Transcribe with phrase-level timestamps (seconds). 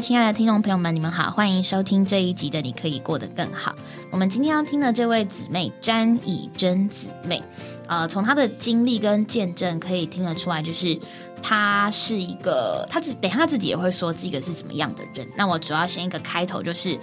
[0.00, 3.72] 亲爱的听众朋友们，你们好，欢迎收听这一集的《你可以过得更好》。
[4.12, 7.42] 我们今天要听的这位姊妹詹以真姊妹，
[7.88, 10.96] 呃，从她的经历跟见证可以听得出来，就是
[11.42, 15.26] 她是一个，她自等下她自己也会说这个是怎么样的人。
[15.36, 16.96] 那我主要先一个开头，就是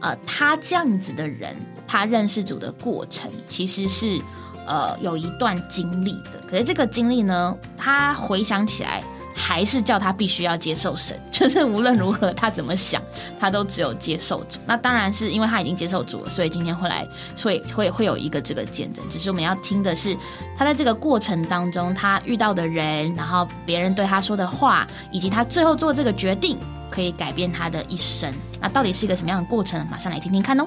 [0.00, 4.20] 呃，她这样子的人，她认识主的过程其实是
[4.66, 6.40] 呃有一段经历的。
[6.48, 9.02] 可是这个经历呢，她回想起来。
[9.38, 13.02] 还是叫他必须要接受神， 就是无论如何他怎么想，
[13.38, 14.58] 他都只有接受主。
[14.64, 19.06] 那当然是因为他已经接受主了，所以今天会来，所以会会有一个这个见证。
[19.10, 20.16] 只是我们要听的是
[20.56, 26.58] 他在这个过程当中他遇到的人，然后别人对他说的话，以及他最后做这个决定，
[26.90, 28.32] 可以改变他的一生。
[28.58, 29.86] 那到底是一个什么样的过程？
[29.90, 30.66] 马上来听听看哦。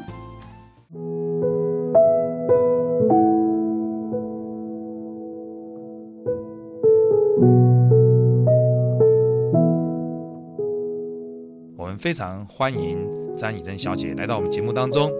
[12.00, 13.05] 非常欢迎
[13.36, 15.11] 詹以珍小姐来到我们节目当中。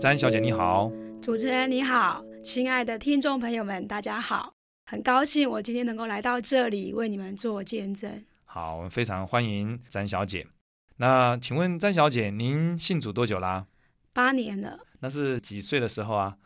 [0.00, 0.90] 詹小姐你好，
[1.22, 4.52] 主持人你好，亲爱的听众朋友们大家好，
[4.86, 8.24] 很高兴我今天能够来到这里为你们做见证。
[8.44, 10.44] 好，我们非常欢迎詹小姐。
[10.96, 13.66] 那请问詹小姐您信主多久啦？
[14.12, 14.80] 八年了。
[14.98, 16.36] 那是几岁的时候啊？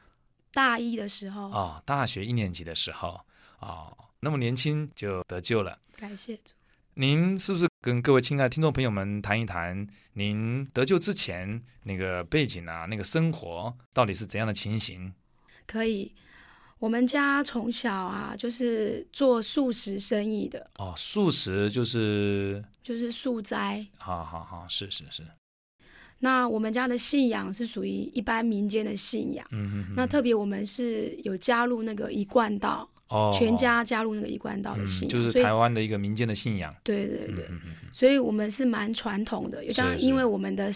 [0.53, 1.45] 大一的时候。
[1.45, 3.19] 哦，大学一年级的时候。
[3.61, 5.79] 哦，那么年轻就得救了。
[5.97, 6.53] 感谢主。
[6.95, 15.15] 您是不是跟各位亲爱的听众朋友们谈一谈，您得救之前那个背景啊，那个生活到底是怎样的情形？
[15.67, 16.15] 可以，
[16.79, 20.71] 我们家从小啊就是做素食生意的。
[20.77, 23.87] 哦，素食就是就是素斋。
[23.97, 25.23] 好好好，是是是。
[26.19, 29.47] 那我们家的信仰是属于一般民间的信仰。
[29.51, 29.95] 嗯哼。
[29.97, 32.87] 那特别我们是有加入那个一贯道。
[33.33, 36.75] 全家加入那个一贯道的信仰，就是台湾的一个民间的信仰。
[36.83, 37.47] 对对对，
[37.93, 39.63] 所以我们是蛮传统的。
[39.77, 40.71] 当然，因为我们的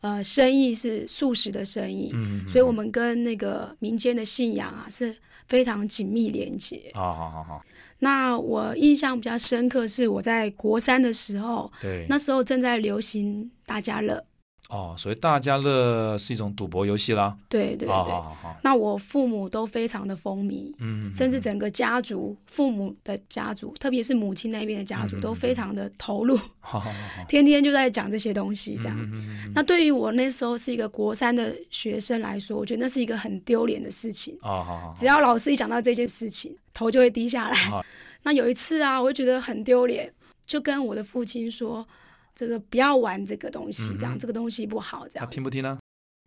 [0.00, 2.12] 呃生意是素食的生意，
[2.46, 5.14] 所以我们跟那个民间的信仰啊是
[5.46, 6.90] 非常紧密连接。
[6.94, 7.62] 好好好好。
[8.00, 14.24] 那我印象比较深刻是我在国三的时候，对，那时候正在流行大家乐。
[14.68, 17.34] 哦，所以大家乐是一种赌博游戏啦。
[17.48, 18.56] 对对对，好好好。
[18.62, 29.12] 那我父母都非常的风靡，嗯，甚至整个家族，父母的家族，特别是母亲那边的家族，都非常的投入，好好好，天天就在讲这些东西，这样。
[29.54, 34.36] 那对于我那时候是一个国三的学生来说，我觉得那是一个很丢脸的事情。
[34.42, 34.94] 哦，好好。
[34.94, 37.56] 只要老师一讲到这件事情，头就会低下来。
[38.22, 40.12] 那有一次啊，我就觉得很丢脸，
[40.44, 41.88] 就跟我的父亲说。
[42.38, 45.26] 这个不要玩这个东西，这样这个东西不好，这样。
[45.26, 45.76] 他听不听呢？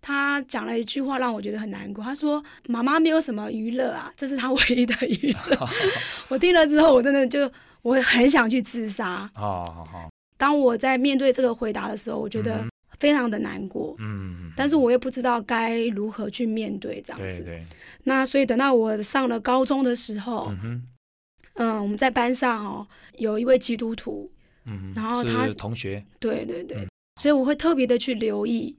[0.02, 2.04] 他讲了一句话让我觉得很难过。
[2.04, 5.70] 他说：“妈妈没有什么娱乐啊，这是他 唯一的娱乐。
[6.28, 7.50] ”我听了之后，我真的就
[7.82, 9.30] 我很想去自杀。
[9.36, 10.10] 好好好。
[10.38, 12.68] 当我在面对这个回答的时候，我觉得
[13.00, 13.96] 非常的难过。
[14.00, 14.52] 嗯。
[14.58, 17.40] 但是我又不知道该如何去面对这样子。
[17.40, 17.66] 对对。
[18.04, 20.52] 那所以等到我上了高中的时候，
[21.56, 24.31] 嗯，我们在班上哦，有一位基督徒。
[24.66, 26.88] 嗯，然后他同学，对对对，
[27.20, 28.76] 所以我会特别的去留意。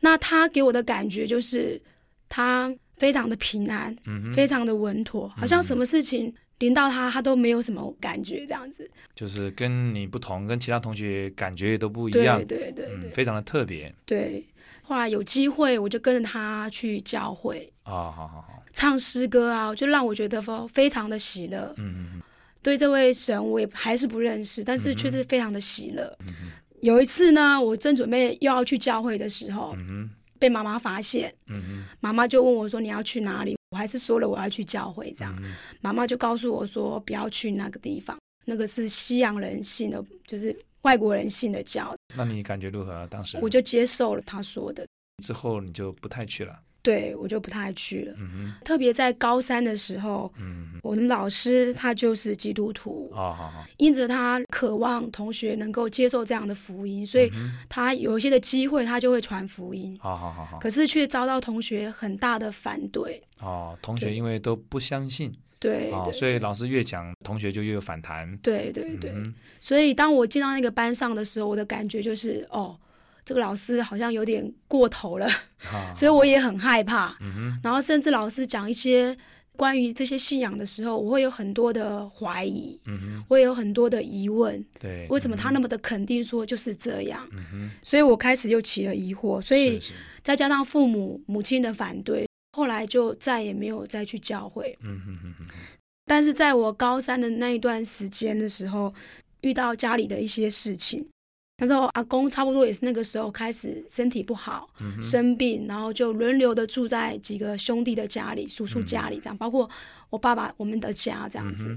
[0.00, 1.80] 那他给我的感觉就是
[2.28, 8.88] 他非常的平安，嗯，非常的稳妥，好像什么事情临到他，他都没有什么感觉这样子。
[9.14, 13.92] 就是跟你不同，跟其他同学感觉也都不一样，对对对，非常的特别。
[14.04, 14.46] 对，
[14.82, 22.22] 后来有机会，我就跟着他去教会啊，好好好，唱诗歌啊，就让我觉得非非常的喜乐，嗯嗯嗯。
[22.68, 26.18] 对这位神，我也还是不认识，但是却是非常的喜乐。
[26.82, 31.34] 有一次呢，我正准备又要去教会的时候，嗯被妈妈发现，
[31.98, 35.34] 妈妈就问我说：“你要去哪里？”我还是说了我要去教会，这样，
[35.80, 43.06] 妈妈就告诉我说：“不要去那个地方，那个是西洋人信的，就是外国人信的教。”那你感觉如何？
[43.06, 44.86] 当时我就接受了他说的，
[45.24, 46.54] 之后你就不太去了。
[46.88, 48.16] 对我就不太去了，
[48.64, 50.32] 特别在高三的时候，
[50.82, 53.12] 我们老师他就是基督徒，
[53.76, 57.30] 因着他渴望同学能够接受这样的福音，所以
[57.68, 60.00] 他有一些的机会，他就会传福音。
[60.58, 63.22] 可是却遭到同学很大的反对。
[63.40, 68.34] 哦，同学因为都不相信，对，所以老师越讲，同学就越有反弹。
[68.38, 69.12] 对对对，
[69.60, 72.74] 所以当我进到那个班上的时候，我的感觉就是哦。
[73.28, 75.28] 这个老师好像有点过头了，
[75.94, 77.14] 所以我也很害怕。
[77.62, 79.14] 然后甚至老师讲一些
[79.54, 82.80] 关于这些信仰的时候，我会有很多的怀疑，
[83.28, 84.64] 我也有很多的疑问。
[84.80, 87.28] 对，为什么他那么的肯定说就是这样？
[87.82, 89.42] 所以我开始又起了疑惑。
[89.42, 89.78] 所以
[90.22, 92.26] 再加上父母母亲的反对，
[92.56, 94.74] 后来就再也没有再去教会。
[94.82, 94.98] 嗯
[96.06, 98.94] 但是在我高三的那一段时间的时候，
[99.42, 101.06] 遇到家里的一些事情。
[101.60, 104.68] 那时候阿公差不多也是那个时候开始身体不好，
[105.02, 109.68] 生病，然后就轮流的住在几个兄弟的家里、叔叔家里这样，包括
[110.08, 111.76] 我爸爸我们的家这样子。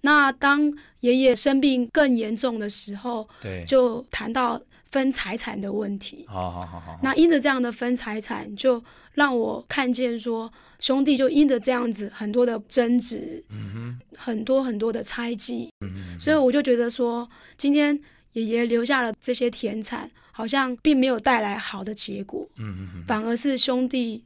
[0.00, 4.60] 那当爷爷生病更严重的时候，对，就谈到
[4.90, 6.24] 分财产的问题。
[6.26, 6.98] 好好好好。
[7.00, 8.82] 那因着这样的分财产，就
[9.14, 18.00] 让我看见说，兄弟就因着这样子很多的争执，嗯哼，很多很多的猜忌，嗯哼，所以我就觉得说，今天。
[18.32, 24.24] 爷爷留下了这些田产，好像并没有带来好的结果，嗯嗯嗯，反而是兄弟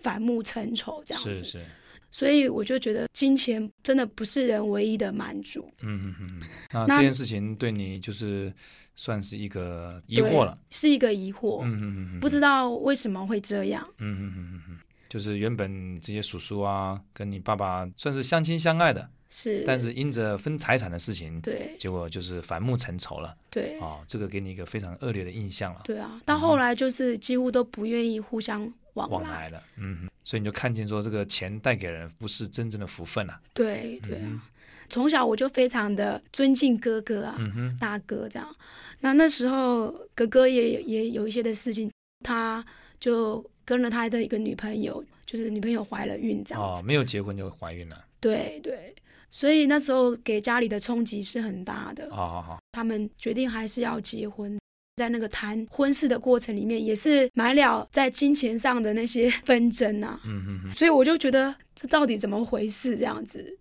[0.00, 1.64] 反目成仇这样子，是是，
[2.10, 6.42] 所以我就觉得金钱真的不是人唯一的满足，嗯嗯嗯，
[6.72, 8.52] 那这件事情对你就是
[8.94, 19.10] 算是一个疑惑了，是一个疑惑，嗯嗯嗯，不知道为什么会这样，嗯嗯嗯嗯，就是原本这些叔叔啊，跟你爸爸算是相亲相爱的。
[19.28, 23.36] 是，但是因着分财产的事情，对，结果就是反目成仇了。
[23.50, 25.80] 对，哦，这个给你一个非常恶劣的印象了。
[25.84, 29.62] 对啊，到后来就是几乎都不愿意互相往往来了。
[29.76, 33.40] 嗯，所以你就看见说，这个钱带给人不是真正的福分啊。
[33.52, 34.42] 对对啊，
[34.88, 38.54] 从小我就非常的尊敬哥哥啊，嗯大哥这样。
[39.00, 41.90] 那那时候哥哥也也有一些的事情，
[42.24, 42.64] 他
[43.00, 46.80] 就跟了他的一个女朋友，就是女朋友怀了孕这样子。
[46.80, 48.04] 哦，没有结婚就怀孕了。
[48.20, 48.94] 对对。
[49.28, 52.08] 所以那时候给家里的冲击是很大的。
[52.10, 54.58] 好好好，他们决定还是要结婚，
[54.96, 60.20] 在那个谈婚事的过程里面，也是满了在金钱上的那些 纷争啊。
[60.24, 60.72] 嗯嗯嗯。
[60.72, 62.96] 所以我就觉得这到底怎么回事？
[62.96, 63.58] 这样子。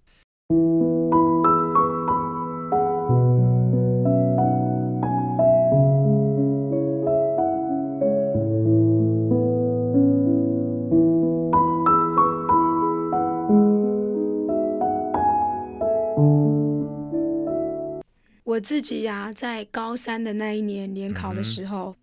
[18.56, 21.94] 我自己呀，在高三的那一年联考的时候，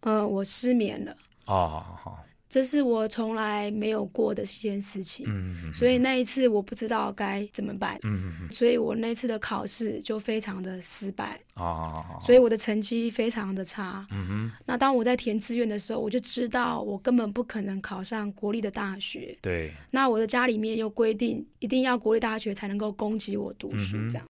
[0.00, 1.12] 呃，我失眠了。
[1.46, 5.24] 哦，好好好，这是我从来没有过的一件事情。
[5.28, 8.00] 嗯所以那一次我不知道该怎么办。
[8.02, 11.38] 嗯嗯所以我那次的考试就非常的失败。
[11.54, 14.04] 哦所以我的成绩非常的差。
[14.10, 14.52] 嗯哼。
[14.66, 19.38] 那当我在填志愿的时候，我就知道我根本不可能考上国立的大学。
[19.40, 19.72] 对。
[19.92, 24.26] 那我的家里面又规定，一定要国立大学才能够供给我读书，这样。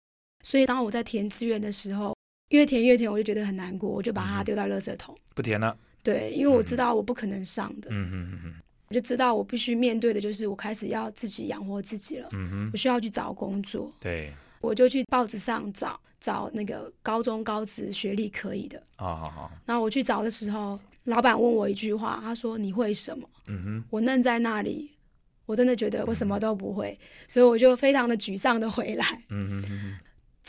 [0.43, 2.15] 所以当我在填志愿的时候，
[2.49, 5.77] 越填越填，我就觉得很难过，我就把它丢到垃圾桶，不填了。
[6.01, 7.89] 对，因为我知道我不可能上的。
[7.91, 8.53] 嗯嗯嗯
[8.87, 12.29] 我就知道我必须面对的就是我开始要自己养活自己了。
[12.31, 12.69] 嗯哼。
[12.73, 13.91] 我需要去找工作。
[13.99, 14.33] 对。
[14.61, 18.81] 我就去报纸上找找那个高中高职学历可以的。
[18.95, 19.51] 好好好。
[19.65, 23.83] 然后我去找的时候，老板问我一句话，他说：“你会什么？”嗯哼。
[23.91, 24.89] 我愣在那里，
[25.45, 26.97] 我真的觉得我什么都不会，
[27.27, 29.05] 所以我就非常的沮丧的回来。
[29.29, 29.99] 嗯哼。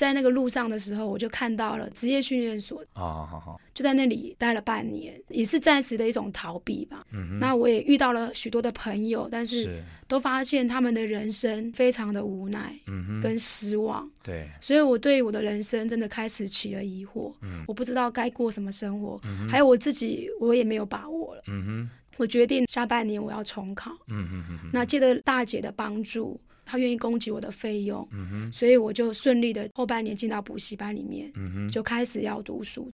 [0.01, 2.83] 在那个路上的时候，我就看到了职业训练所。
[2.95, 7.05] 好好好，就在那里待了半年，也是暂时的一种逃避吧。
[7.13, 14.11] 嗯那我也遇到了许多的朋友，但是都发现他们的人生非常的无奈，嗯跟失望。
[14.23, 14.49] 对。
[14.59, 17.35] 所以我对我的人生真的开始起了疑惑。
[17.43, 17.63] 嗯。
[17.69, 19.21] 我不知道该过什么生活，
[19.51, 21.43] 还有我自己，我也没有把握了。
[21.49, 21.91] 嗯哼。
[22.17, 23.91] 我决定下半年我要重考。
[24.09, 24.71] 嗯哼哼。
[24.73, 26.41] 那借着大姐的帮助。
[26.71, 28.07] 他愿意供给我的费用，
[28.53, 31.33] 所以我就顺利的后半年进到补习班里面，
[31.69, 32.89] 就开始要读书。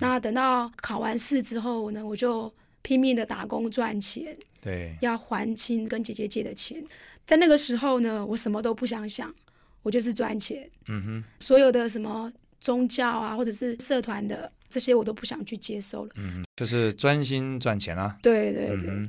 [0.00, 6.82] 那等到考完试之后呢，我就拼命的打工赚钱，对，要还清跟姐姐借的钱。
[7.26, 9.34] 在那个时候呢，我什么都不想想，
[9.82, 10.66] 我就是赚钱。
[10.88, 16.12] 嗯哼，所有的什么宗教啊，或者是社团的这些，我都不想去接受了。
[16.16, 18.16] 嗯，就是专心赚钱啊。
[18.22, 19.08] 对对对。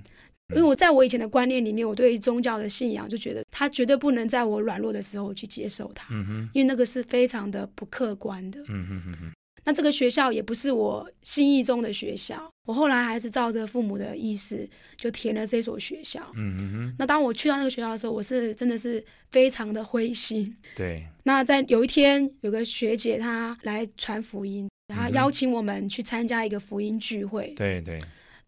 [0.49, 6.13] 因为我在我以前的观念里面，我对宗教的信仰就觉得他绝对不能在我软弱的时候去接受他，
[6.53, 8.59] 因为那个是非常的不客观的。
[8.67, 9.31] 嗯哼哼哼。
[9.65, 16.21] 那这个学校也不是我心意中的学校，我后来还是照着父母的意思就填了这所学校。
[16.33, 16.95] 嗯哼哼。
[16.97, 20.55] 那当我去到那个学校的时候，我是真的是非常的灰心。
[20.75, 21.05] 对。
[21.23, 27.53] 那在有一天，有个学姐她来传福音，她邀请我们去参加一个福音聚会。
[27.55, 28.01] 对对。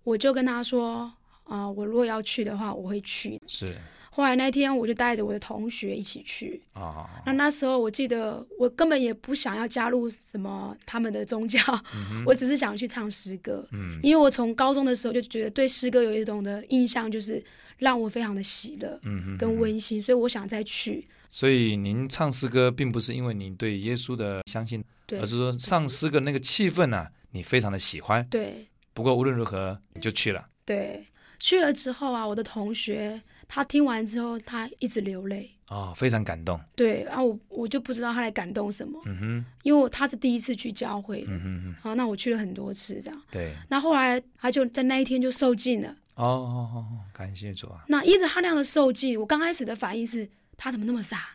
[0.04, 1.14] 我就跟她说。
[1.52, 3.38] 啊，我如果要去的话，我会去。
[3.46, 3.76] 是。
[4.14, 6.62] 后来那天，我就带着我的同学一起去。
[6.74, 7.10] 啊。
[7.26, 11.60] 那那时候，我记得我根本也不想要加入什么他们的宗教，
[12.26, 13.68] 我只是想去唱诗歌。
[13.72, 14.00] 嗯。
[14.02, 17.44] 因为我从高中的时候就觉得对诗歌有一种的印象，就是
[17.78, 21.06] 让我非常的喜乐，嗯跟温馨，所以我想再去。
[21.30, 28.26] 所以您唱诗歌，并不是因为您对耶稣的相信，对而是说唱诗歌那个气氛呢，你非常的喜欢。
[28.30, 28.68] 对。
[28.94, 30.46] 不过无论如何，你就去了。
[30.66, 31.06] 对。
[31.42, 35.52] 去了之后啊，我的同学他听完之后，他一直流泪。
[35.68, 36.60] 哦，非常感动。
[36.76, 39.02] 对，然后我我就不知道他在感动什么。
[39.06, 41.28] 嗯哼，因为他是第一次去教会的。
[41.32, 41.98] 嗯哼哼。
[41.98, 43.22] 那我去了很多次，这样。
[43.32, 43.54] 对。
[43.70, 45.90] 那后来他就在那一天就受尽了。
[46.16, 47.84] 哦哦哦，感谢主啊。
[47.88, 51.30] 那依着他那样的受尽，我刚开始的反应是他怎么那么傻？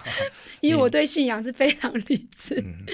[0.60, 2.84] 因为我对信仰是非常理智、嗯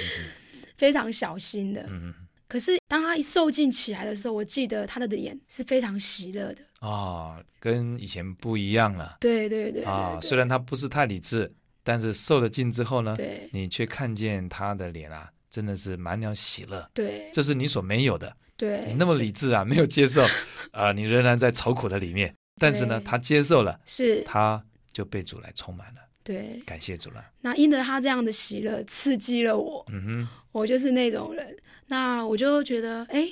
[0.76, 1.84] 非常小心的。
[1.88, 2.14] 嗯
[2.48, 6.62] 可是当他一受尽起来的时候，我记得他的脸是非常喜乐的。
[6.80, 9.18] 啊，跟以前不一样了。
[9.20, 9.84] 对对对。
[9.84, 11.52] 啊，虽然他不是太理智，
[11.84, 13.14] 但是受了尽之后呢，
[13.52, 16.88] 你却看见他的脸啊，真的是满了喜乐。
[16.94, 18.34] 对，这是你所没有的。
[18.56, 20.26] 对，你那么理智啊，没有接受，
[20.72, 22.34] 啊，你仍然在愁苦的里面。
[22.60, 26.00] 但是呢，他接受了，是，他就被主来充满了。
[26.28, 27.24] 对，感谢主了。
[27.40, 29.82] 那因着他这样的喜乐，刺激了我。
[29.90, 31.56] 嗯哼，我就是那种人。
[31.86, 33.30] 那我就觉得，哎，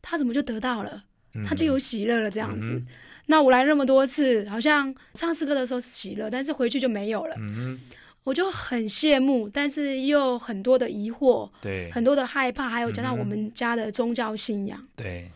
[0.00, 1.04] 他怎么就得到了？
[1.46, 2.82] 他就有喜乐了，这样子。
[3.26, 7.36] 那我来那么多次，好像唱诗歌的时候是喜乐，但是回去就没有了。
[7.38, 7.78] 嗯
[8.24, 14.84] 我就很羡慕，但是又很多的疑惑，对，很多的害怕，还有加上我们家的宗教信仰。
[14.96, 15.30] 对。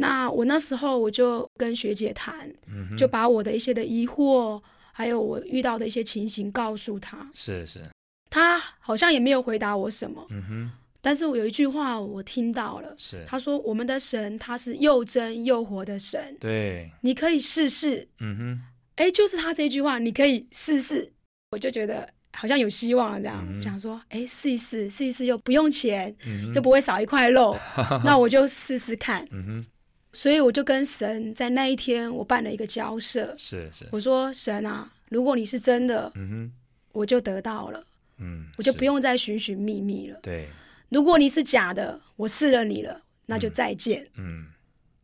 [0.00, 2.48] 那我那时候我就跟学姐谈，
[2.96, 4.60] 就把我的一些的疑惑，
[4.98, 7.30] 还有我遇到的一些情形告诉他。
[7.32, 7.80] 是是。
[8.28, 10.26] 他好像也没有回答我什么。
[10.30, 10.70] 嗯哼。
[11.00, 18.60] 但是我有一句话我听到了，是他说我们的神他是又真又活的神，对，你可以试试，嗯哼，
[18.96, 21.12] 哎，就是他这句话，你可以试试，
[21.52, 26.12] 我就觉得好像有希望了，这样想说，哎，试一试，试一试又不用钱，
[26.52, 27.56] 又不会少一块肉，
[28.04, 29.66] 那我就试试看，嗯哼，
[30.12, 36.52] 所以我就跟神在那一天我办了一个交涉，是是，我说神啊，如果你是真的，嗯哼，
[36.92, 37.84] 我就得到了，
[38.18, 40.48] 嗯，我就不用再寻寻觅觅了，对。
[40.88, 44.08] 如果你是假的，我试了你了，那就再见。
[44.16, 44.46] 嗯，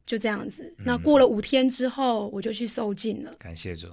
[0.06, 0.75] 就这样子。
[0.78, 3.34] 那过了五天之后，我就去受尽了。
[3.34, 3.88] 感谢主。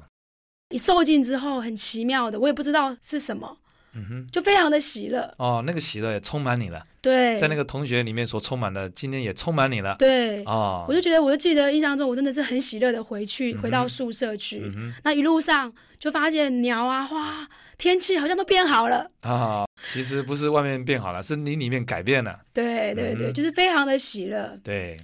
[0.69, 3.57] 你受尽之后，很奇妙的，我也不知道是什么。
[3.93, 5.33] 嗯哼，就非常的喜乐。
[5.37, 6.85] 哦，那个喜乐也充满你了。
[7.01, 9.95] 对，在那个同学里面所充满的，今天也充满你了。
[9.97, 10.43] 对。
[10.45, 14.71] 哦，我就觉得，我就记得印象中，我真的是很喜乐的回去，回到宿舍去。
[15.03, 17.47] 那一路上就发现鸟啊花。
[17.77, 19.65] 天气好像都变好了啊！
[19.81, 22.39] 其实不是外面变好了，是你里面改变了。
[22.53, 24.55] 对对对，就是非常的喜乐。
[24.63, 24.95] 对，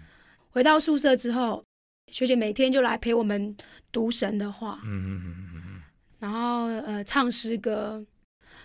[0.51, 1.63] 回到宿舍之后，
[2.11, 3.57] 学姐每天就来陪我们
[3.91, 5.81] 读神的话，嗯嗯嗯嗯嗯，
[6.19, 8.05] 然后呃唱诗歌，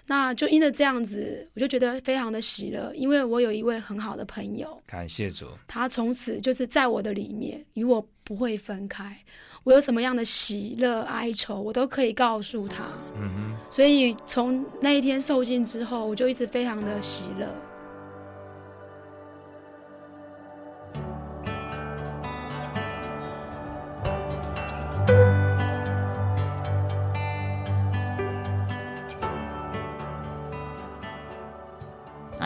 [0.06, 9.16] 那就因着这样子，我就觉得非常的喜乐，因为我有一位很好的朋友，感谢主，他从此就是在我的里面，与我不会分开。
[9.64, 12.84] 我有什么样的喜乐哀愁，我都可以告诉他。
[13.14, 13.56] 嗯哼。
[13.70, 17.46] 所以从那一天受尽之后，我就一直非常的喜乐。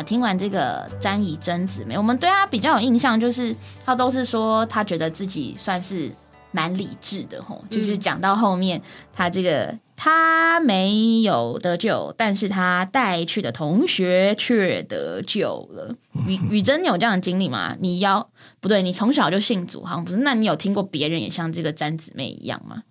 [0.06, 6.10] 听完这个詹怡真姊妹，我们对她比较有印象，就是她都是说她觉得自己算是。
[6.52, 8.80] 蛮理智的吼，就是讲到后面，
[9.12, 15.94] 她这个她没有得救，但是她带去的同学却得救了。
[16.26, 17.76] 雨雨珍，你有这样的经历吗？
[17.78, 20.18] 你要不对，你从小就信主，好像不是？
[20.18, 22.84] 那你有听过别人也像这个詹姊妹一样吗？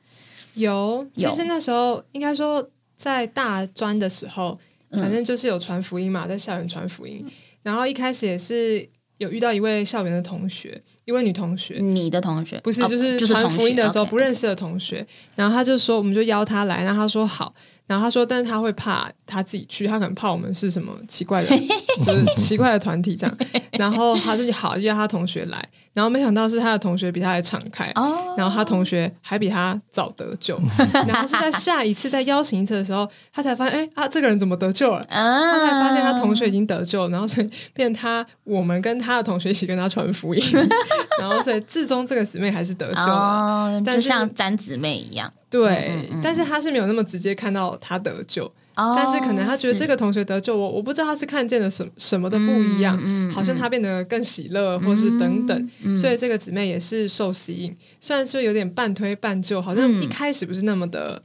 [0.54, 4.60] 有，其实那时候应该说在大专的时候，
[4.92, 7.26] 反正就是有传福音嘛，在校园传福音，
[7.64, 8.88] 然后一开始也是
[9.18, 10.82] 有遇到一位校园的同学。
[11.06, 17.54] 一位女同学，你的同学不是就是传福音的时候不认识的同学，然后他就说，我们就邀他来，然后他说好，
[17.86, 21.56] 然后他说，但是他会怕他自己去，他可能怕我们是什么奇怪的，
[22.04, 23.38] 就是奇怪的团体这样，
[23.74, 25.70] 然后他就好邀他同学来。
[25.96, 27.90] 然后没想到是他的同学比他还敞开，
[28.36, 30.60] 然后他同学还比他早得救，
[31.08, 35.02] 然后是在下一次再邀请一次的时候，他才发现，哎，啊，这个人怎么得救了？
[35.10, 40.44] 他才发现他同学已经得救，然后所以变他我们跟他的同学一起跟他传福音，
[41.22, 48.52] 然后所以至终这个姊妹还是得救了，就像詹姊妹一样，对，但是他是没有那么直接看到他得救。
[48.76, 53.00] 但是可能他觉得这个同学得救，我我不知道他是看见了什什么的不一样，
[53.32, 57.76] 好像他变得更喜乐，或是等等，所以这个姊妹也是受吸引。
[58.02, 61.22] 虽然说有点半推半就，好像一开始不是那么的，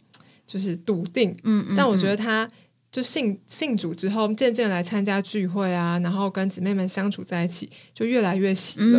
[0.46, 2.48] 就是笃定，嗯，但我觉得他
[2.92, 8.98] 就信信主之后，渐渐来参加聚会啊，然后跟姊妹们相处在一起，就越来越喜乐。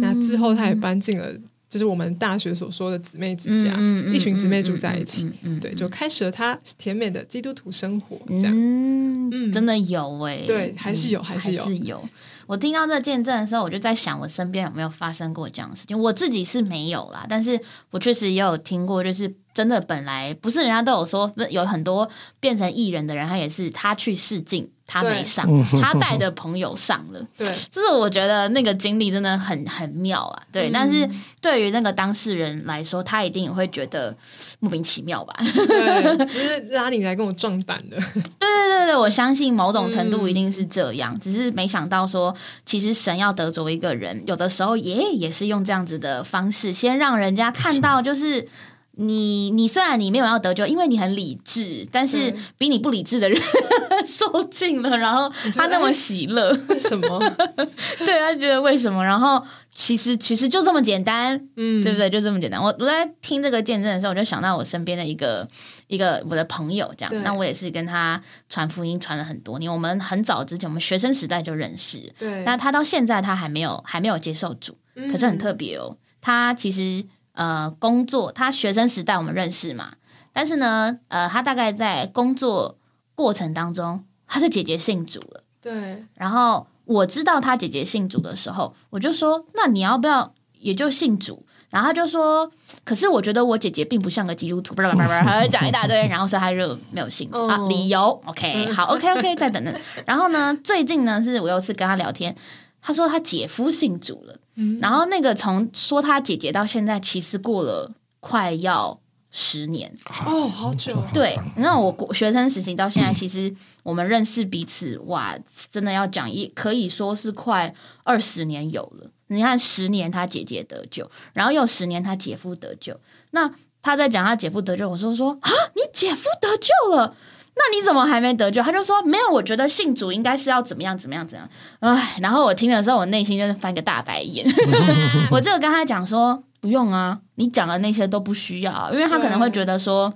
[0.00, 1.32] 那之后他也搬进了。
[1.72, 3.74] 就是我们大学所说的姊妹之家，
[4.12, 5.26] 一群姊妹住在一起，
[5.58, 12.06] 对，就开始了她甜美的基督徒生活，这样，嗯，真的有哎，对，还是有，还是有，
[12.46, 15.98] 我听到这见证的时候，我就在想，我身边有没有发生过这样的事情？
[15.98, 17.58] 我自己是没有啦，但是
[17.90, 22.06] 我确实也有听过，就是真的本来不是人家都有说，有很多
[22.38, 24.68] 变成艺人的人，他也是他去试镜。
[24.92, 25.48] 他没上，
[25.80, 27.26] 他带的朋友上了。
[27.34, 30.42] 对，就是我觉得那个经历真的很很妙啊。
[30.52, 31.08] 对，但是
[31.40, 34.14] 对于那个当事人来说，他一定也会觉得
[34.60, 35.34] 莫名其妙吧？
[35.38, 37.96] 对， 只是拉你来跟我壮胆的。
[37.96, 42.34] 对对对对，我相信某种程度一定是这样，只是没想到说，
[42.66, 48.46] 其实神要得着一个人，有的时候也也是用这样子的方式，先让人家看到就是。
[48.94, 53.40] 你你虽然你没有要得救，因为你很理智，但是比你不理智的人
[54.04, 57.18] 受尽了，然后他那么喜乐，为什么？
[57.98, 59.02] 对他觉得为什么？
[59.02, 59.42] 然后
[59.74, 62.10] 其实其实就这么简单，嗯，对不对？
[62.10, 62.62] 就这么简单。
[62.62, 65.48] 我我在听这个见证的时候，我就想到我身边的一个
[65.86, 67.22] 一个我的朋友，这样。
[67.22, 72.12] 那我也是跟他传福音传了很多年，我们很早之前，我们学生时代就认识。
[72.18, 72.44] 对。
[72.44, 74.76] 那他到现在他还没有还没有接受主，
[75.10, 77.02] 可是很特别哦，他其实。
[77.32, 79.94] 呃，工作他学生时代我们认识嘛，
[80.32, 82.76] 但是呢，呃，他大概在工作
[83.14, 85.42] 过程当中，他的姐姐信主了。
[85.60, 86.04] 对。
[86.14, 92.50] 然后我知道他姐姐信主的时候，我就说：“那你要不要也就信主？”然后他就说
[92.84, 97.56] ：“可是我觉得我姐姐并不像个基督徒。”不不不不，他会讲一大堆， 然后说他就没有信主啊。
[97.68, 99.74] 理由 OK，好 OK OK，再等等。
[100.04, 102.36] 然后呢，最近呢，是我有次跟他聊天，
[102.82, 104.36] 他说他姐夫信主了。
[104.80, 109.92] 然后那个从说他姐姐到现在，其实过了快要十年
[110.26, 111.02] 哦，好久。
[111.14, 115.34] 对，那我学生时期到现在，其实我们认识彼此，哇，
[115.70, 119.10] 真的要讲一可以说是快二十年有了。
[119.28, 123.00] 你看，十年他姐姐得救，然后又十年他姐夫得救。
[123.30, 127.16] 那他在讲他姐夫得救，我说说啊，你姐夫得救了。
[127.54, 128.62] 那你怎么还没得救？
[128.62, 131.48] 他就说没有，我觉得信主应该是要怎么样怎么样怎样。
[131.80, 134.46] 唉，然后我听的时候，我内心就是翻个大白眼。
[135.30, 140.12] 我就跟他讲说，不用啊，你讲的那些都不需要，因为他可能会觉得说，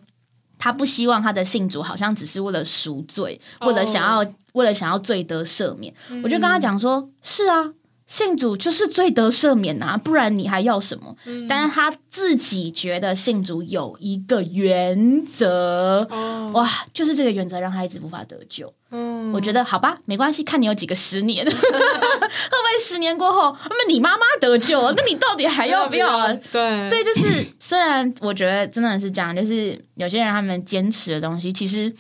[0.59, 5.93] 他不希望他的信主好像只是为了赎罪，或者想要为了想要罪得赦免。
[6.25, 7.73] 我就跟他讲说，是啊。
[8.07, 11.17] 信主就是最得赦免呐，不然你还要什么？
[11.49, 16.07] 但是他自己觉得信主有一个原则，
[16.53, 18.73] 哇，就是这个原则让他一直无法得救。
[18.93, 26.33] 嗯，我觉得好吧，没关系，看你有几个十年，会不会十年过后，那你妈妈得救了，那你到底还要不要？
[26.53, 31.93] 对对，就是虽然我觉得真的是这样，就是有些人他们坚持的东西，其实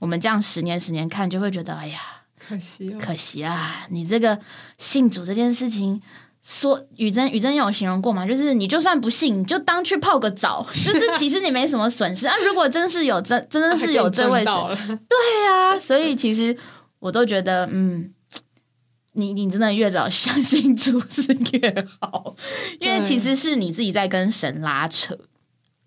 [0.00, 2.00] 我们这样十年十年看，就会觉得哎呀。
[2.48, 3.86] 可惜，可惜啊！
[3.90, 4.38] 你这个
[4.78, 6.00] 信主这件事情，
[6.42, 8.26] 说雨珍，雨珍有形容过吗？
[8.26, 12.34] 就是你就算不信，你就当去泡个澡， 就是其实你没什么损失啊。
[12.46, 14.54] 如果真是有真，真的是有这位神，
[15.08, 16.56] 对啊，所以其实
[16.98, 18.12] 我都觉得，嗯，
[19.12, 22.34] 你你真的越早相信主是越好，
[22.80, 25.18] 因为其实是你自己在跟神拉扯。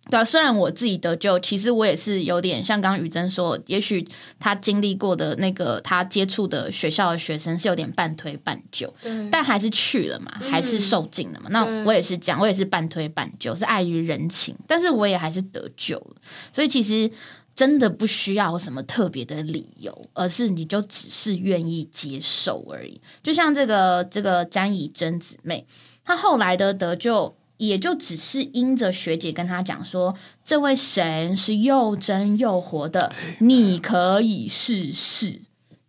[0.10, 4.08] 对啊，虽然我自己得救，其实我也是有点像刚刚雨珍说，也许
[4.40, 8.94] 他经历过的那个他接触的学校的学生是有点半推半就，
[9.32, 11.48] 但还是去了嘛，还是受尽了嘛。
[11.50, 16.16] 那我也是讲，我也是半推半就，是碍于人情，但是我也还是得救了。
[16.54, 17.10] 所以其实
[17.56, 23.02] 真的不需要什么特别的理由，而是你就只是愿意接受而已。
[23.24, 25.66] 就像这个这个詹以真姊妹，
[26.04, 27.36] 她后来的得救。
[27.58, 35.42] 也就只是因着学姐跟他讲说，这位神是又真又活的，你可以试试，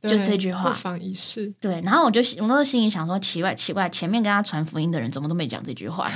[0.02, 1.52] 就这句话，不妨一试。
[1.60, 6.08] 对，然后我就我那时候心里想说，奇怪奇怪，前面跟他传福音的人怎么都没讲这句话？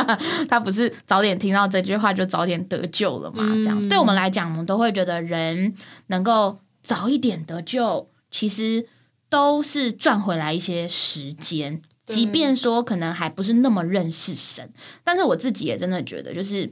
[0.48, 3.44] 他不是早点听到这句话就早点得救了吗？
[3.56, 5.74] 这样对我们来讲，我们都会觉得人
[6.08, 8.86] 能够早一点得救，其实
[9.30, 11.80] 都是赚回来一些时间。
[12.08, 14.70] 即便说可能还不是那么认识神，
[15.04, 16.70] 但是我自己也真的觉得，就是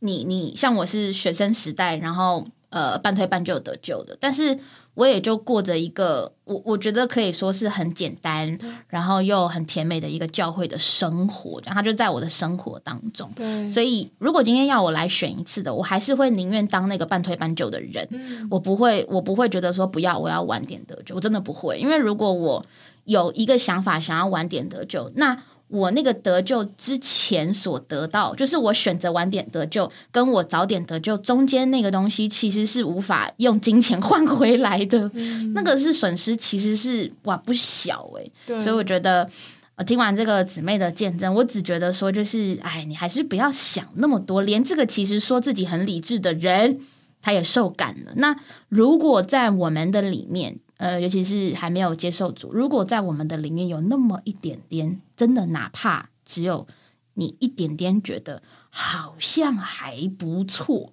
[0.00, 4.58] 你你像我是学生时代，然后呃半推半就得救的，但是
[4.96, 13.30] 我也就过着一个我我觉得可以说是很简单，然后又很甜美的一个教会的生活，然后就在我的生活当中。
[13.36, 18.08] 对，所以如果今天要我来选一次的，我还是会宁愿当那个半推半就的人，
[18.50, 22.64] 我不会我不会觉得说不要我要晚点得救，我真的不会，因为如果我。
[23.06, 25.12] 有一个想法，想要晚点得救。
[25.14, 35.10] 那我那个得救之前所得到，就是我选择晚点得救，跟我早点得救中间那个东西，其实是无法用金钱换回来的。
[35.54, 38.58] 那个是损失，其实是哇不小哎。
[38.60, 39.28] 所以我觉得，
[39.76, 44.42] 我听完这个姊妹的见证，我只觉得说，就是哎，你还是不要想那么多。
[44.42, 46.78] 连这个其实说自己很理智的人，
[47.20, 48.12] 他也受感了。
[48.14, 48.36] 那
[48.68, 56.66] 如果在我们的里面，呃，尤其是还没有接受主，如果在我们的里面有那么一点点，真的哪怕只有
[57.14, 60.92] 你一点点觉得好像还不错。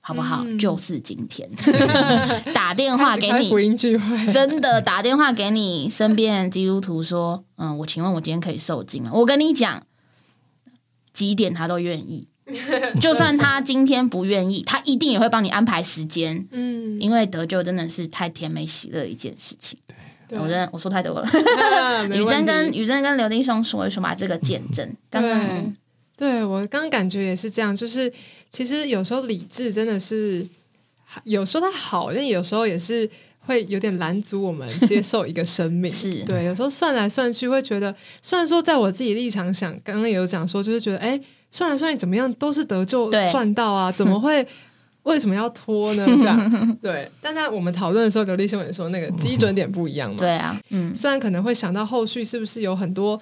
[0.00, 0.44] 好不好？
[0.56, 1.50] 就是今天
[2.54, 3.50] 打电话给你，
[4.32, 9.84] 真的打电话给你身边基督徒说：“嗯，我请问我今天可以受精了？”我跟你讲，
[11.12, 12.28] 几点他都愿意，
[13.00, 16.46] 就算他今天不愿意，他一定也会帮你安排时间。
[16.52, 19.78] 嗯，因为得救真的是太甜美喜乐一件事情。
[20.28, 21.28] 对，我真的我说太多了。
[22.12, 25.74] 雨珍跟雨珍跟刘丁兄说一说吧，这个见证刚刚。
[26.16, 28.12] 对我刚感觉也是这样，就是
[28.50, 30.46] 其实有时候理智真的是
[31.24, 33.08] 有说它好，但有时候也是
[33.40, 35.92] 会有点拦阻我们接受一个生命。
[35.92, 44.46] 是对，有时候算来算去会觉得，虽然说在我自己立场想，刚刚也有讲说，就是觉得哎，算来算去怎么样都是得救赚到啊，怎么会
[45.04, 46.04] 为什么要拖呢？
[46.06, 46.76] 这样。
[46.82, 50.16] 对，但在我们讨论的时候，刘立兄也说那个基准点不一样嘛。
[50.18, 53.20] 对啊，嗯，虽然可能会想到后续是不是有很多。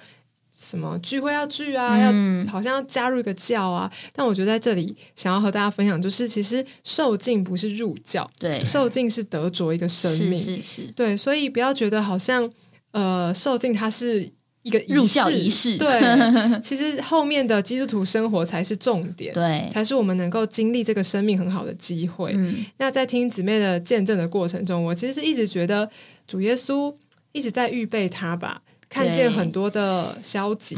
[0.57, 2.13] 什么聚会要聚啊，要
[2.49, 12.49] 好像要加入一个教啊，但我觉得在这里想要和大家分享，就是其实受尽不是入教，对，受尽是得着一个生命，是是，对，所以不要觉得好像
[12.91, 14.31] 呃受尽它是
[14.65, 16.01] 一个入教仪式，对，
[16.59, 22.35] 其实后面的基督徒生活才是重点，对，才是我们能够经历这个生命很好的机会。
[22.77, 25.87] 那在听姊妹的见证的过程中，我其实是一直觉得
[26.27, 26.91] 主耶稣
[27.31, 28.63] 一直在预备他吧。
[28.89, 30.75] 看见很多的消极，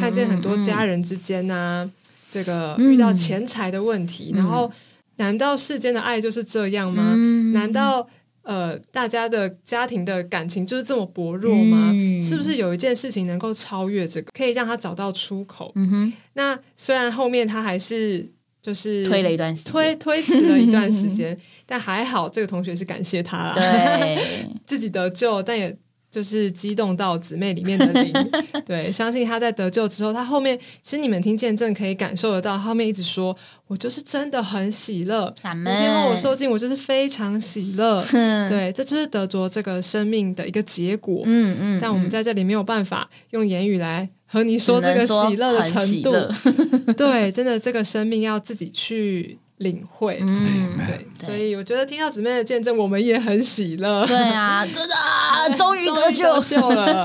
[0.00, 1.90] 看见很多家人之间呐，
[2.30, 4.70] 这个遇到钱财的问题，然后
[5.16, 7.16] 难道世间的爱就是这样吗？
[7.52, 8.06] 难道
[8.46, 11.92] 呃大家的家庭的感情就是这么薄弱吗？
[12.22, 15.72] 是不是有一件事情能够超越这个，可以让他找到出口？
[15.74, 16.12] 嗯哼。
[16.34, 18.30] 那虽然后面他还是
[18.62, 24.16] 就是推了一段推推迟了一段时间， 但还好这个同学是感谢他了，
[24.66, 25.76] 自己得救，但也。
[26.16, 28.10] 就是激动到姊妹里面的灵，
[28.64, 38.02] 对，相信他在得救之后，他后面其实你们听见证可以感受得到，后面一直说我就是真的很喜乐，天后我受尽，我就是非常喜乐，
[38.48, 46.14] 对，这就是得着这个生命的一个结果，嗯嗯，但我们在这里没有办法用言语来和你说这个喜乐的程度，
[46.96, 49.38] 对，真的这个生命要自己去。
[49.58, 54.06] 领会，嗯，对，所以我觉得听到姊妹的见证，我们也很喜乐。
[54.06, 57.04] 对啊，真的，啊 终于得救了，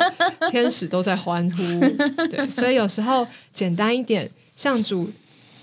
[0.49, 1.79] 天使都在欢呼。
[2.27, 5.09] 对， 所以有时候简单一点，向主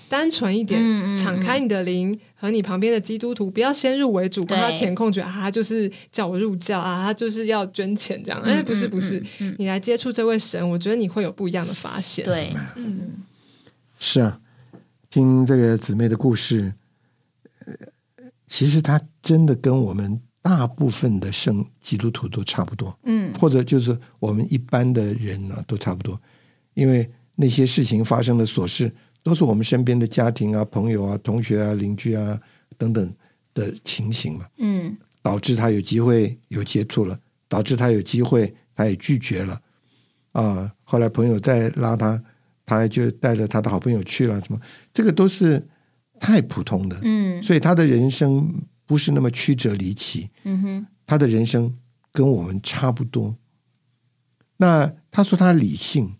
[0.07, 0.81] 单纯一点，
[1.15, 8.41] 敞开你的灵，和你旁边的基督徒，不要先入为主，帮他填空，觉得他就是叫我入教啊，他就是要捐钱这样。
[8.41, 9.21] 哎，不是不是，
[9.59, 12.25] 你来接触这位神，我觉得你会有不一样的发现。
[12.25, 13.23] 对，嗯，
[13.99, 14.39] 是啊，
[15.09, 16.73] 听这个姊妹的故事。
[17.65, 17.73] 呃
[18.47, 26.19] 其实他真的跟我们大部分的圣基督徒都差不多，嗯，或者就是我们一般的人呢都差不多，
[26.73, 28.91] 因为那些事情发生的琐事，
[29.21, 32.41] 都是我们身边的家庭啊、朋友啊、同学啊、邻居啊
[32.75, 33.13] 等等
[33.53, 39.61] 的情形嘛，嗯，导致他有机会有接触了，导致他有机会他也拒绝了，
[40.31, 42.19] 啊，后来朋友再拉他，
[42.77, 44.59] 他就带着他的好朋友去了，什么，
[44.93, 45.67] 这个都是。
[46.21, 48.53] 太普通的，嗯，所以他的人生
[48.85, 51.73] 不是那么曲折离奇，嗯哼，他的人生
[52.11, 53.37] 跟我们差不多。
[54.57, 56.15] 那他说他理性，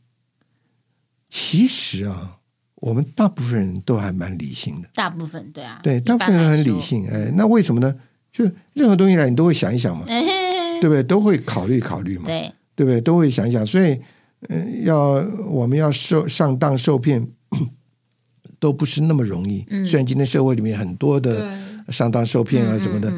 [1.30, 2.38] 其实啊，
[2.76, 7.94] 我们大部分人都还蛮理性的，大部分对啊，对，大部分人很理性，哎，那为什么呢？
[8.32, 10.06] 就任何东西来，你都会想一想嘛，
[10.80, 11.04] 对不对？
[11.04, 13.02] 都会考虑考虑嘛，对，对不对？
[13.02, 14.00] 都会想一想，所以，
[14.48, 17.28] 嗯，要我们要受上当受骗。
[18.62, 19.66] 都不是那么容易。
[19.88, 21.50] 虽然今天社会里面很多的
[21.88, 23.10] 上当受骗啊什么的，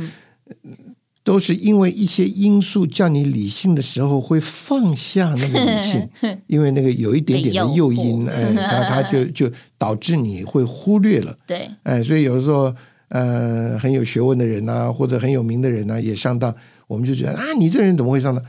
[1.23, 6.07] 都是因为一些因素叫你理性的时候会放下那个理性，
[6.45, 11.35] 因为那个有一点点的诱因，哎，他他就 就导致你会忽略了。
[11.47, 12.71] 对，哎，所以有的时候，
[13.07, 16.53] 呃，很有学问的人呐，或者很有名的人呐，也上当，
[16.85, 18.45] 我们就觉得啊，你这人怎么会上当？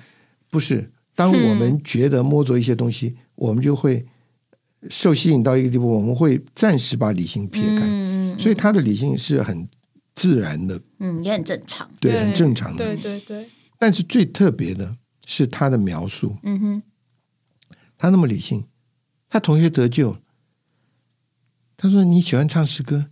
[0.50, 4.06] 不是，当我们觉得摸着一些东西，我们就会。
[4.90, 9.68] 受吸引到一个地步，我们会暂时把理性撇开，所以他的理性是很
[10.12, 13.48] 自然的，嗯，也很正常，对，很正常的，对对对。
[13.78, 16.82] 但是最特别的是他的描述，嗯哼，
[17.96, 18.64] 他那么理性，
[19.28, 20.16] 他同学得救，
[21.76, 23.06] 他说你喜欢唱诗歌，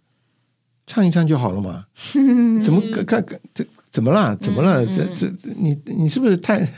[0.88, 1.86] 唱一唱就好了嘛？
[2.64, 4.34] 怎么看看这怎么啦？
[4.34, 4.84] 怎么了？
[4.84, 6.68] 这这你你是不是太？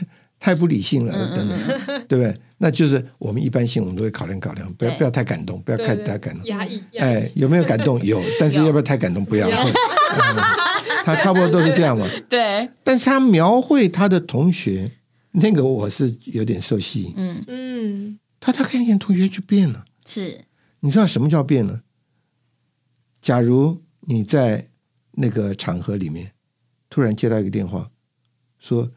[0.43, 1.57] 太不理性了，等等，
[2.09, 2.35] 对不对？
[2.57, 6.43] 那就是我们一般性，我们都会考量考量，不要不要太感动，不要太太感动。
[6.47, 7.97] 压抑，哎，有没有感动？
[8.03, 9.23] 有，但是要不要太感动？
[9.23, 9.49] 不要。
[11.05, 12.05] 他差不多都是这样嘛。
[12.27, 14.91] 对，但是他描绘他的同学，
[15.31, 17.13] 那个我是有点受吸引。
[17.15, 19.85] 嗯嗯，他他看见同学就变了。
[20.05, 20.41] 是，
[20.81, 21.83] 你知道什么叫变了？
[23.21, 24.67] 假如你在
[25.13, 26.33] 那个场合里面
[26.89, 27.89] 突然接到一个电话，
[28.59, 28.91] 说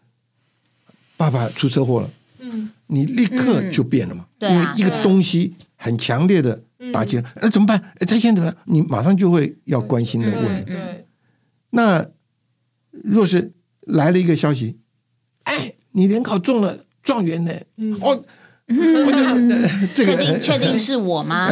[1.17, 7.81] 爸爸出车祸了，嗯，你立刻就变了嘛，因为一个东西很强烈的打击了，那怎么办？
[8.01, 8.57] 他现在怎么样？
[8.65, 10.65] 你马上就会要关心的问。
[10.65, 11.07] 对，
[11.71, 12.07] 那
[12.91, 14.79] 若是来了一个消息，
[15.45, 17.53] 哎，你联考中了状元呢？
[18.01, 18.25] 哦。
[19.95, 21.49] 这个确定确定是我吗？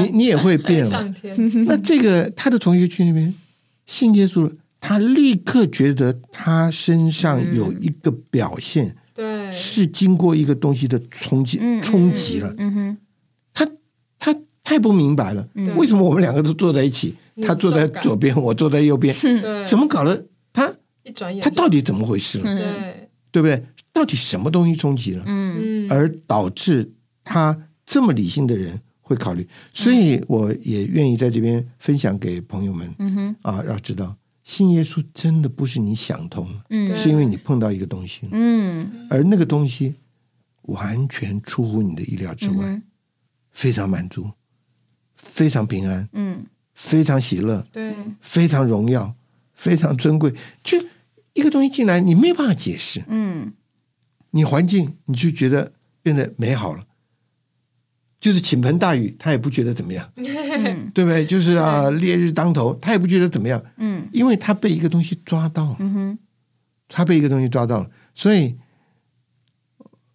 [0.00, 1.12] 你你也会变了。
[1.66, 3.34] 那这个他的同学群里面
[3.84, 4.52] 信耶稣了，
[4.86, 12.54] 他立刻觉得他身上有一个表现，对，是经过一个东西的冲击冲击了。
[12.58, 12.98] 嗯哼，
[13.54, 13.66] 他
[14.18, 19.16] 他太不明白了，为什么我们两个都坐在一起，他坐在左边，我坐在右边，
[19.66, 20.26] 怎么搞的？
[20.52, 20.70] 他
[21.02, 22.54] 一转眼，他到底怎么回事了？
[22.54, 23.64] 对，对不对？
[23.90, 25.24] 到底什么东西冲击了？
[25.26, 26.92] 嗯，而导致
[27.24, 32.94] 他这么理性的人会考虑，所以我也愿意在这边分享给朋友们。
[32.98, 39.94] 嗯哼，啊，要知道信耶稣真的不是你想通，嗯，是因为你碰到一个东西，嗯，而那个东西
[40.62, 42.80] 完全出乎你的意料之外，
[43.50, 44.30] 非常满足，
[45.16, 49.16] 非常平安，嗯，非常喜乐，对，非常荣耀，
[49.54, 50.78] 非常尊贵，就
[51.32, 53.54] 一个东西进来，你没有办法解释，嗯。
[54.36, 56.84] 你环境你就觉得变得美好了，
[58.24, 60.10] 就是倾盆大雨，他也不觉得怎么样，
[60.94, 61.26] 对不对？
[61.26, 66.18] 就是啊， 烈日当头，他也不觉得怎么样，嗯，因为他被一个东西抓到，嗯哼，
[66.88, 68.56] 他被一个东西抓到了，所以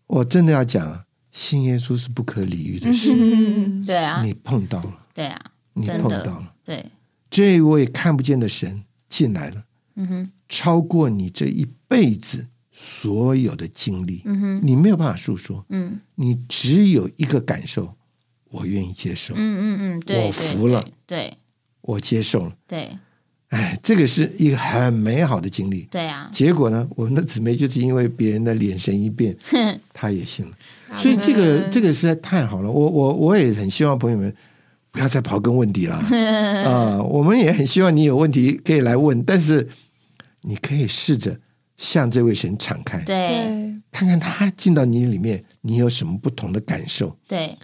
[0.07, 3.13] 我真的要讲，信耶稣是不可理喻的事，
[3.85, 5.39] 对啊，你碰到了，对啊，
[5.73, 6.83] 你碰到了，对，
[7.29, 9.63] 这位看不见的神进来了，
[9.97, 12.47] 嗯哼，超过你这一辈子。
[12.81, 17.93] 所有的经历，嗯哼，你没有办法诉说，嗯，你只有一个感受，
[18.49, 21.33] 我愿意接受，嗯嗯嗯，我服了，对，
[21.81, 22.89] 我接受了，对，
[23.49, 29.35] 哎，这个是一个很美好的经历，对啊，结果呢，我们的姊妹就是因为别人的眼神一变，
[29.93, 30.51] 她也信了，
[30.95, 34.33] 所以这个这个实在太好了，我我我也很希望朋友们
[34.91, 35.95] 不要再刨根问底了，
[36.65, 39.67] 啊，我们也很希望你有问题可以来问，但是
[40.41, 41.39] 你可以试着。
[41.79, 47.17] 向这位神敞开，对，看看他进到你里面，你有什么不同的感受？
[47.25, 47.57] 对，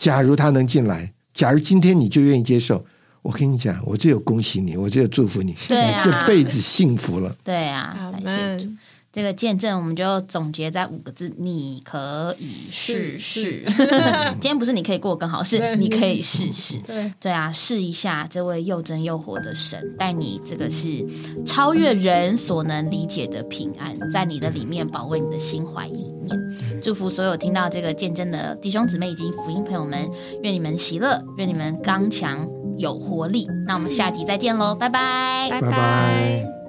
[0.00, 2.82] 假如他能进来，假如今天你就愿意接受，
[3.20, 7.36] 我跟你讲，我只有恭喜你，我只有祝福你，你这辈子幸福了。
[7.44, 8.70] 对啊，感谢主。
[9.12, 13.64] 这个见证我们就总结在五个字：你可以试试。
[14.40, 16.78] 今天不是你可以过更好，是你可以试试。
[16.86, 21.04] 对对啊，试一下这位又真又活的神，带你这个是
[21.44, 26.80] 超越人所能理解的平安，在你的里面保卫你的心怀意念。
[26.80, 30.08] 祝福所有听到这个见证的弟兄姊妹以及福音朋友们，
[30.44, 33.48] 愿你们喜乐，愿你们刚强有活力。
[33.66, 36.59] 那我们下集再见喽，拜拜，拜拜。